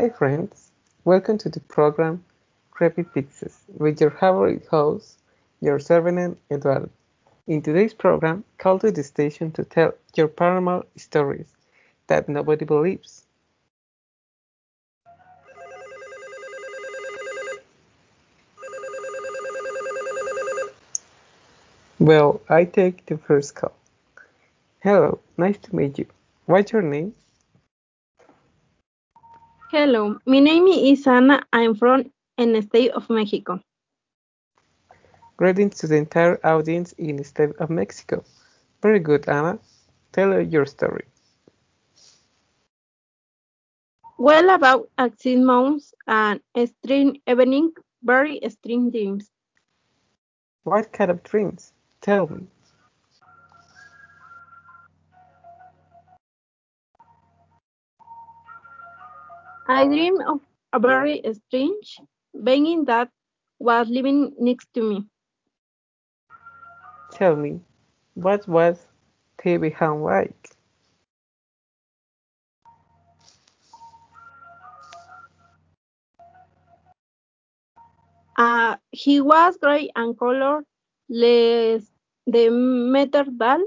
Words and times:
Hi 0.00 0.10
friends, 0.10 0.70
welcome 1.04 1.38
to 1.38 1.48
the 1.48 1.58
program 1.58 2.22
Creepy 2.70 3.02
Pizza 3.02 3.50
with 3.66 4.00
your 4.00 4.12
favorite 4.12 4.64
host, 4.70 5.18
your 5.60 5.80
servant 5.80 6.38
Eduardo. 6.52 6.88
In 7.48 7.62
today's 7.62 7.94
program, 7.94 8.44
call 8.58 8.78
to 8.78 8.92
the 8.92 9.02
station 9.02 9.50
to 9.50 9.64
tell 9.64 9.94
your 10.14 10.28
paranormal 10.28 10.84
stories 10.94 11.48
that 12.06 12.28
nobody 12.28 12.64
believes. 12.64 13.24
Well, 21.98 22.40
I 22.48 22.66
take 22.66 23.04
the 23.06 23.18
first 23.18 23.56
call. 23.56 23.74
Hello, 24.78 25.18
nice 25.36 25.58
to 25.58 25.74
meet 25.74 25.98
you. 25.98 26.06
What's 26.46 26.70
your 26.70 26.82
name? 26.82 27.14
Hello, 29.70 30.16
my 30.24 30.38
name 30.40 30.66
is 30.66 31.06
Ana. 31.06 31.44
I'm 31.52 31.74
from 31.74 32.10
the 32.38 32.62
state 32.62 32.90
of 32.92 33.10
Mexico. 33.10 33.60
Greetings 35.36 35.76
to 35.80 35.86
the 35.86 35.96
entire 35.96 36.40
audience 36.42 36.92
in 36.92 37.16
the 37.16 37.24
state 37.24 37.54
of 37.58 37.68
Mexico. 37.68 38.24
Very 38.80 38.98
good, 38.98 39.28
Anna. 39.28 39.58
Tell 40.12 40.40
your 40.40 40.64
story. 40.64 41.04
Well, 44.16 44.48
about 44.48 44.88
six 45.18 45.38
months 45.38 45.92
and 46.06 46.40
strange 46.64 47.20
evening, 47.26 47.72
very 48.02 48.40
strange 48.48 48.92
dreams. 48.92 49.30
What 50.64 50.92
kind 50.92 51.10
of 51.10 51.22
dreams? 51.22 51.74
Tell 52.00 52.26
me. 52.26 52.46
I 59.68 59.86
dreamed 59.86 60.22
of 60.26 60.40
a 60.72 60.78
very 60.80 61.22
strange 61.32 62.00
being 62.42 62.84
that 62.86 63.10
was 63.58 63.88
living 63.88 64.34
next 64.38 64.72
to 64.74 64.82
me. 64.82 65.06
Tell 67.10 67.36
me, 67.36 67.60
what 68.14 68.48
was 68.48 68.88
TV 69.38 69.70
Han 69.74 70.02
like? 70.02 70.56
Uh, 78.38 78.76
he 78.92 79.20
was 79.20 79.56
gray 79.58 79.90
and 79.96 80.16
color 80.18 80.64
less 81.08 81.90
the 82.26 82.48
meter 82.50 83.24
tall, 83.38 83.64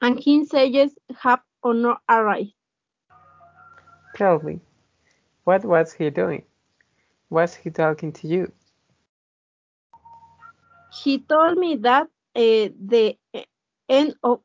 and 0.00 0.20
his 0.22 0.52
eyes 0.54 0.94
have 1.20 1.42
on 1.62 1.96
arrived. 2.08 2.54
Tell 4.14 4.38
me, 4.40 4.60
what 5.44 5.64
was 5.64 5.92
he 5.94 6.10
doing? 6.10 6.44
Was 7.30 7.54
he 7.54 7.70
talking 7.70 8.12
to 8.12 8.28
you? 8.28 8.52
He 10.92 11.18
told 11.20 11.58
me 11.58 11.76
that 11.76 12.06
uh, 12.36 12.68
the 12.78 13.16
end 13.88 14.14
of 14.22 14.40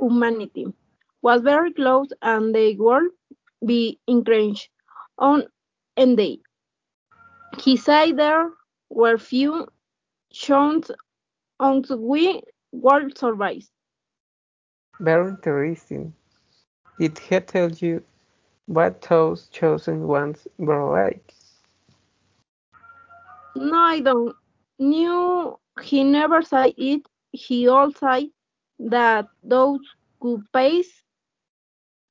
humanity 0.00 0.66
was 1.22 1.42
very 1.42 1.72
close 1.72 2.08
and 2.22 2.54
the 2.54 2.76
world 2.76 3.10
be 3.64 3.98
encroached 4.06 4.70
on 5.18 5.44
end 5.96 6.16
day. 6.18 6.40
He 7.58 7.76
said 7.76 8.16
there 8.16 8.50
were 8.88 9.18
few 9.18 9.68
chance 10.32 10.90
on 11.60 11.82
we 11.98 12.42
world 12.72 13.16
survive. 13.18 13.68
Very 15.00 15.30
interesting. 15.30 16.14
Did 16.98 17.18
he 17.18 17.40
tell 17.40 17.70
you 17.70 18.04
what 18.68 19.02
those 19.02 19.48
chosen 19.48 20.06
ones 20.06 20.46
were 20.58 20.90
like? 20.92 21.34
No, 23.56 23.78
I 23.78 24.00
don't 24.00 24.36
knew 24.78 25.58
he 25.82 26.04
never 26.04 26.42
said 26.42 26.74
it. 26.76 27.02
He 27.32 27.68
all 27.68 27.92
said 27.92 28.28
that 28.78 29.28
those 29.42 29.80
who 30.20 30.42
face 30.52 31.02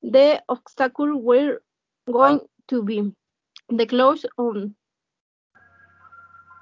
the 0.02 0.42
obstacle 0.48 1.20
were 1.22 1.62
going 2.10 2.40
to 2.68 2.82
be 2.82 3.12
the 3.68 3.86
close 3.86 4.24
on. 4.38 4.76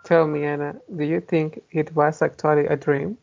Tell 0.05 0.27
me, 0.27 0.45
Anna, 0.45 0.81
do 0.97 1.05
you 1.05 1.21
think 1.21 1.63
it 1.71 1.95
was 1.95 2.23
actually 2.23 2.67
a 2.67 2.77
dream? 2.77 3.19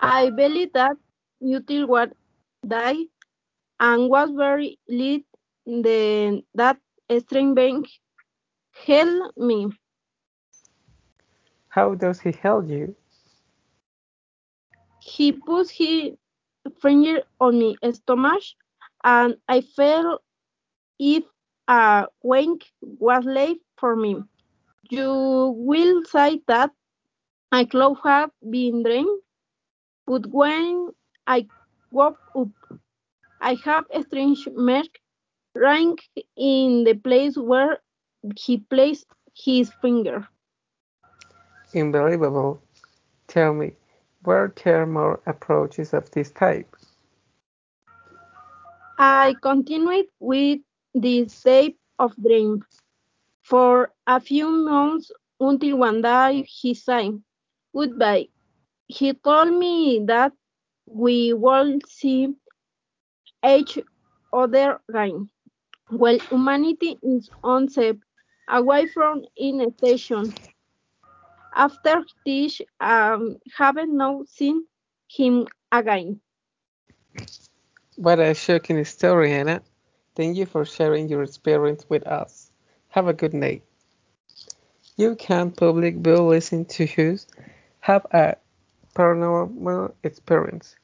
I 0.00 0.30
believe 0.30 0.72
that 0.74 0.96
Mutil 1.42 1.86
was 1.88 2.08
died 2.66 3.06
and 3.80 4.10
was 4.10 4.30
very 4.30 4.78
late 4.88 5.26
then 5.66 6.42
that 6.54 6.78
strange 7.20 7.56
bank 7.56 7.86
held 8.86 9.32
me. 9.36 9.68
How 11.70 11.94
does 11.94 12.20
he 12.20 12.32
help 12.32 12.68
you? 12.68 12.96
He 15.00 15.32
put 15.32 15.70
his 15.72 16.16
finger 16.80 17.22
on 17.40 17.58
my 17.82 17.90
stomach 17.92 18.42
and 19.04 19.36
I 19.48 19.60
felt 19.60 20.22
if 20.98 21.24
a 21.68 22.06
wink 22.22 22.72
was 22.80 23.24
late 23.24 23.62
for 23.76 23.96
me. 23.96 24.22
You 24.90 25.54
will 25.56 26.04
say 26.04 26.42
that 26.46 26.72
I 27.52 27.64
could 27.64 27.96
have 28.04 28.30
been 28.48 28.82
dreaming, 28.82 29.20
but 30.06 30.26
when 30.26 30.90
I 31.26 31.48
woke 31.90 32.20
up, 32.34 32.79
I 33.40 33.54
have 33.64 33.86
a 33.92 34.02
strange 34.02 34.48
mark 34.54 35.00
right 35.54 35.98
in 36.36 36.84
the 36.84 36.94
place 36.94 37.36
where 37.36 37.78
he 38.36 38.58
placed 38.58 39.06
his 39.34 39.72
finger. 39.82 40.28
Unbelievable. 41.74 42.62
Tell 43.26 43.54
me, 43.54 43.74
were 44.24 44.52
there 44.64 44.86
more 44.86 45.20
approaches 45.26 45.92
of 45.94 46.10
this 46.10 46.30
type? 46.30 46.76
I 48.98 49.34
continued 49.42 50.06
with 50.20 50.60
this 50.94 51.42
type 51.42 51.76
of 51.98 52.14
dream 52.16 52.64
for 53.42 53.92
a 54.06 54.20
few 54.20 54.48
months 54.50 55.10
until 55.40 55.78
one 55.78 56.02
day 56.02 56.42
he 56.42 56.74
said 56.74 57.22
goodbye. 57.74 58.28
He 58.88 59.12
told 59.14 59.52
me 59.54 60.02
that 60.06 60.32
we 60.86 61.32
will 61.32 61.78
see 61.88 62.34
each 63.44 63.78
other 64.32 64.80
again. 64.88 65.28
Well, 65.90 66.18
humanity 66.18 66.98
is 67.02 67.30
unsafe, 67.42 67.96
away 68.48 68.86
from 68.86 69.24
in 69.36 69.60
a 69.60 69.70
station. 69.72 70.32
After 71.54 72.04
this, 72.24 72.60
um, 72.80 73.36
haven't 73.56 73.96
now 73.96 74.22
seen 74.26 74.66
him 75.08 75.46
again. 75.72 76.20
What 77.96 78.20
a 78.20 78.34
shocking 78.34 78.84
story, 78.84 79.32
Anna. 79.32 79.62
Thank 80.14 80.36
you 80.36 80.46
for 80.46 80.64
sharing 80.64 81.08
your 81.08 81.22
experience 81.22 81.84
with 81.88 82.06
us. 82.06 82.50
Have 82.88 83.08
a 83.08 83.12
good 83.12 83.34
night. 83.34 83.62
You 84.96 85.16
can 85.16 85.50
public 85.50 86.02
be 86.02 86.12
listening 86.12 86.66
to 86.66 86.84
us 87.12 87.26
have 87.80 88.06
a 88.12 88.36
paranormal 88.94 89.92
experience. 90.02 90.76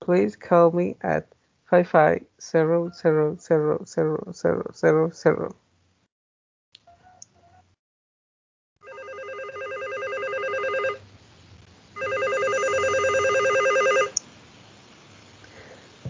Please 0.00 0.36
call 0.36 0.70
me 0.72 0.96
at 1.02 1.26
five 1.68 1.86
five 1.88 2.24
zero 2.40 2.90
zero 2.90 3.36
zero 3.36 3.84
zero 3.84 4.32
zero 4.32 4.70
zero 4.74 5.10
zero. 5.10 5.54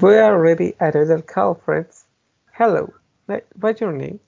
We 0.01 0.17
are 0.17 0.39
ready 0.39 0.75
at 0.79 0.95
another 0.95 1.23
call, 1.23 1.55
friends. 1.55 2.05
Hello, 2.53 2.93
what's 3.59 3.81
your 3.81 3.93
name? 3.93 4.21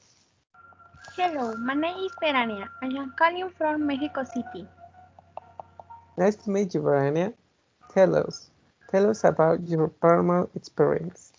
Hello, 1.15 1.55
my 1.56 1.75
name 1.75 1.97
is 1.99 2.12
Verania. 2.21 2.69
I 2.83 2.87
am 2.87 3.15
calling 3.17 3.50
from 3.56 3.87
Mexico 3.87 4.25
City. 4.25 4.67
Nice 6.19 6.35
to 6.37 6.50
meet 6.50 6.75
you, 6.75 6.81
Verania. 6.81 7.33
Tell 7.94 8.17
us, 8.17 8.50
tell 8.91 9.11
us 9.11 9.25
about 9.25 9.67
your 9.69 9.89
paranormal 9.89 10.55
experience. 10.57 11.33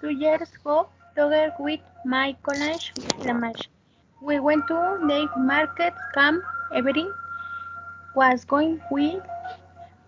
Two 0.00 0.10
years 0.10 0.52
ago, 0.54 0.88
together 1.14 1.52
with 1.58 1.80
my 2.04 2.36
college 2.42 2.92
we 4.20 4.38
went 4.40 4.66
to 4.68 4.74
the 5.08 5.28
market 5.36 5.94
camp. 6.14 6.42
Everything 6.74 7.12
was 8.14 8.44
going 8.44 8.80
well 8.90 9.22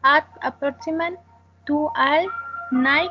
at 0.04 0.26
approximately 0.42 1.18
two 1.66 1.88
all 1.96 2.26
night. 2.72 3.10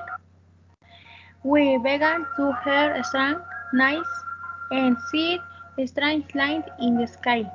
We 1.44 1.78
began 1.78 2.26
to 2.38 2.54
hear 2.64 3.04
strange 3.04 3.40
noise 3.74 4.14
and 4.72 4.98
see 5.12 5.40
strange 5.86 6.34
lines 6.36 6.66
in 6.80 6.98
the 6.98 7.08
sky. 7.08 7.52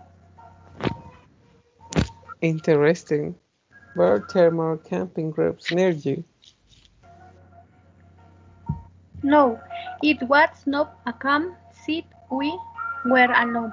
Interesting. 2.41 3.37
Were 3.94 4.25
there 4.33 4.50
more 4.50 4.77
camping 4.77 5.31
groups 5.31 5.71
near 5.71 5.91
you? 5.91 6.25
No, 9.23 9.61
It 10.03 10.21
was 10.23 10.67
not 10.67 10.99
a 11.06 11.12
camp 11.12 11.55
sit 11.87 12.05
we 12.31 12.59
were 13.05 13.33
alone. 13.33 13.73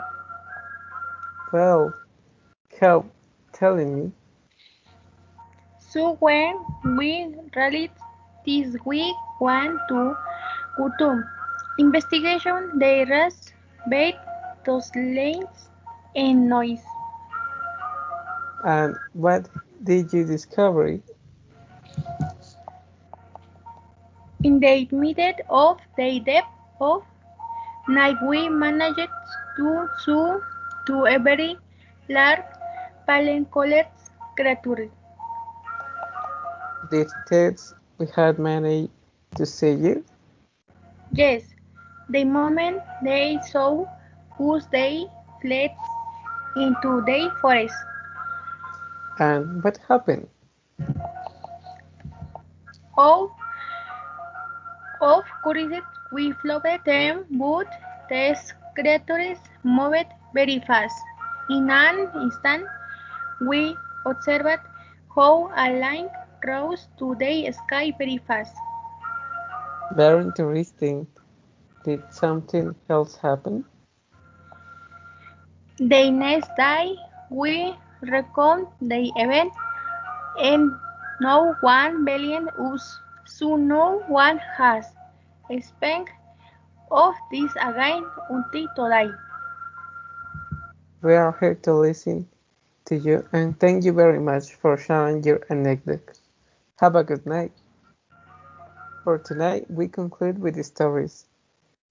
Well, 1.52 1.94
help 2.80 3.12
telling 3.52 3.96
me. 3.96 4.12
So 5.80 6.16
when 6.20 6.64
we 6.98 7.36
rallied 7.56 7.92
this 8.46 8.76
we 8.86 9.16
went 9.42 9.80
to 9.90 10.16
to 11.00 11.24
investigation 11.80 12.78
they 12.80 13.06
rest 13.06 13.54
bait 13.90 14.16
those 14.66 14.92
lanes 14.96 15.70
and 16.16 16.48
noise. 16.48 16.84
And 18.64 18.96
what 19.14 19.50
did 19.84 20.14
you 20.14 20.26
discover? 20.26 20.88
it? 20.88 21.04
In 24.44 24.60
the 24.60 24.88
midst 24.92 25.42
of 25.50 25.78
the 25.98 26.20
depth 26.22 26.48
of 26.80 27.04
night 27.88 28.16
we 28.28 28.48
managed 28.50 29.10
to 29.58 29.88
see 30.06 30.40
to 30.88 31.06
a 31.06 31.20
very 31.20 31.58
large 32.08 32.40
pale-colored 33.08 33.88
creature. 34.36 34.90
Did 36.92 37.08
Teds 37.30 37.74
we 37.98 38.08
had 38.16 38.40
managed 38.40 38.92
to 39.36 39.46
see 39.46 39.74
you? 39.74 40.06
Yes, 41.12 41.44
the 42.10 42.24
moment 42.24 42.82
they 43.04 43.40
saw 43.52 43.86
us 44.40 44.66
they 44.72 45.06
fled 45.42 45.72
into 46.56 47.02
the 47.02 47.32
forest. 47.42 47.76
And 49.20 49.64
what 49.64 49.78
happened? 49.88 50.28
Out 52.98 53.32
of 55.02 55.24
curiosity 55.44 55.82
we 56.12 56.32
followed 56.42 56.80
them, 56.86 57.26
but 57.32 57.68
the 58.10 58.36
creatures 58.76 59.40
moved 59.64 60.08
very 60.34 60.60
fast. 60.66 60.96
In 61.50 61.70
an 61.70 62.10
instant 62.22 62.66
we 63.42 63.76
observed 64.06 64.64
how 65.16 65.52
a 65.56 65.68
line 65.80 66.10
rose 66.48 66.88
to 66.98 67.16
the 67.20 67.52
sky 67.52 67.92
very 67.98 68.18
fast. 68.28 68.56
Very 69.96 70.22
interesting. 70.24 71.08
Did 71.84 72.04
something 72.12 72.76
else 72.90 73.16
happen? 73.18 73.66
The 75.78 76.12
next 76.12 76.50
day 76.58 76.96
we 77.30 77.76
recount 78.02 78.70
the 78.82 79.12
event 79.16 79.52
and 80.40 80.72
no 81.22 81.56
one 81.62 82.06
believed 82.06 82.50
us, 82.60 83.00
so 83.26 83.56
no 83.56 84.04
one 84.08 84.40
has 84.58 84.86
spent 85.62 86.08
of 86.92 87.14
this 87.32 87.52
again 87.62 88.06
until 88.30 88.68
today. 88.76 89.12
We 91.02 91.14
are 91.16 91.36
here 91.40 91.56
to 91.56 91.74
listen 91.74 92.28
to 92.86 92.96
you 92.98 93.26
and 93.32 93.60
thank 93.60 93.84
you 93.84 93.94
very 93.94 94.20
much 94.20 94.56
for 94.56 94.78
sharing 94.78 95.24
your 95.24 95.42
anecdotes. 95.50 96.22
Have 96.80 96.96
a 96.96 97.04
good 97.04 97.26
night. 97.26 97.52
For 99.04 99.18
tonight, 99.18 99.66
we 99.70 99.88
conclude 99.88 100.40
with 100.40 100.56
the 100.56 100.64
stories. 100.64 101.26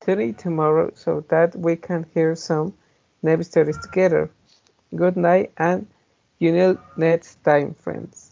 Tune 0.00 0.34
tomorrow 0.34 0.92
so 0.94 1.24
that 1.28 1.56
we 1.56 1.76
can 1.76 2.06
hear 2.14 2.34
some 2.36 2.74
Navy 3.22 3.44
stories 3.44 3.78
together. 3.78 4.30
Good 4.94 5.16
night 5.16 5.52
and 5.56 5.86
until 6.40 6.78
next 6.96 7.42
time, 7.44 7.74
friends. 7.74 8.27